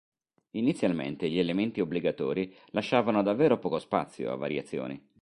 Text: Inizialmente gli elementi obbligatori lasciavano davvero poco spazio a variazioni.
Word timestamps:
Inizialmente 0.53 1.29
gli 1.29 1.37
elementi 1.37 1.79
obbligatori 1.79 2.51
lasciavano 2.69 3.21
davvero 3.21 3.59
poco 3.59 3.77
spazio 3.77 4.31
a 4.31 4.35
variazioni. 4.35 4.99